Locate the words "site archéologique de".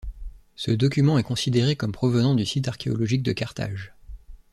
2.43-3.33